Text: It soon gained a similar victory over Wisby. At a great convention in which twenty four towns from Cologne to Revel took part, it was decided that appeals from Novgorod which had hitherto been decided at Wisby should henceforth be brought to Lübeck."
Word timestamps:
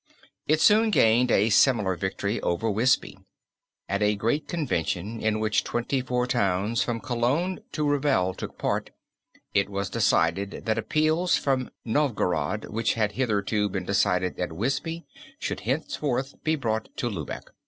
It 0.47 0.59
soon 0.59 0.89
gained 0.89 1.29
a 1.29 1.51
similar 1.51 1.95
victory 1.95 2.41
over 2.41 2.67
Wisby. 2.71 3.19
At 3.87 4.01
a 4.01 4.15
great 4.15 4.47
convention 4.47 5.21
in 5.21 5.39
which 5.39 5.63
twenty 5.63 6.01
four 6.01 6.25
towns 6.25 6.81
from 6.81 6.99
Cologne 7.01 7.59
to 7.73 7.87
Revel 7.87 8.33
took 8.33 8.57
part, 8.57 8.89
it 9.53 9.69
was 9.69 9.91
decided 9.91 10.63
that 10.65 10.79
appeals 10.79 11.37
from 11.37 11.69
Novgorod 11.85 12.65
which 12.65 12.95
had 12.95 13.11
hitherto 13.11 13.69
been 13.69 13.85
decided 13.85 14.39
at 14.39 14.53
Wisby 14.53 15.05
should 15.37 15.59
henceforth 15.59 16.33
be 16.43 16.55
brought 16.55 16.89
to 16.97 17.07
Lübeck." 17.07 17.51